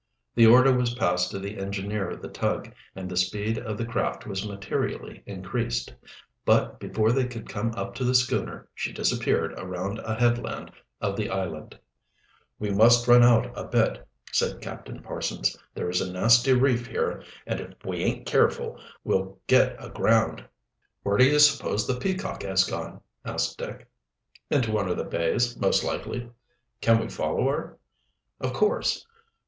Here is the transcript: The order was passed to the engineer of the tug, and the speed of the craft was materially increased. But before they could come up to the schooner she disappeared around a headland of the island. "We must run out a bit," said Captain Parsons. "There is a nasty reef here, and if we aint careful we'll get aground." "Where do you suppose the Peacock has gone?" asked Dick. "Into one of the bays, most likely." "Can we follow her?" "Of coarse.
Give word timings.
The 0.33 0.47
order 0.47 0.73
was 0.75 0.95
passed 0.95 1.29
to 1.29 1.37
the 1.37 1.59
engineer 1.59 2.09
of 2.09 2.23
the 2.23 2.27
tug, 2.27 2.71
and 2.95 3.07
the 3.07 3.15
speed 3.15 3.59
of 3.59 3.77
the 3.77 3.85
craft 3.85 4.25
was 4.25 4.47
materially 4.47 5.21
increased. 5.27 5.93
But 6.43 6.79
before 6.79 7.11
they 7.11 7.27
could 7.27 7.47
come 7.47 7.71
up 7.75 7.93
to 7.93 8.03
the 8.03 8.15
schooner 8.15 8.67
she 8.73 8.91
disappeared 8.91 9.53
around 9.59 9.99
a 9.99 10.15
headland 10.15 10.71
of 11.01 11.15
the 11.15 11.29
island. 11.29 11.77
"We 12.57 12.71
must 12.71 13.07
run 13.07 13.21
out 13.21 13.51
a 13.55 13.63
bit," 13.65 14.03
said 14.31 14.59
Captain 14.59 15.03
Parsons. 15.03 15.55
"There 15.75 15.87
is 15.87 16.01
a 16.01 16.11
nasty 16.11 16.53
reef 16.53 16.87
here, 16.87 17.23
and 17.45 17.59
if 17.59 17.73
we 17.85 17.97
aint 17.97 18.25
careful 18.25 18.79
we'll 19.03 19.37
get 19.45 19.75
aground." 19.77 20.43
"Where 21.03 21.17
do 21.17 21.25
you 21.25 21.37
suppose 21.37 21.85
the 21.85 21.99
Peacock 21.99 22.41
has 22.41 22.63
gone?" 22.63 23.01
asked 23.23 23.59
Dick. 23.59 23.87
"Into 24.49 24.71
one 24.71 24.89
of 24.89 24.97
the 24.97 25.03
bays, 25.03 25.55
most 25.59 25.83
likely." 25.83 26.31
"Can 26.81 26.99
we 26.99 27.07
follow 27.07 27.47
her?" 27.49 27.77
"Of 28.39 28.53
coarse. 28.53 29.05